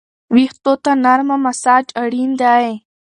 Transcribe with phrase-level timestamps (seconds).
[0.35, 2.67] ویښتو ته نرمه مساج اړین دی.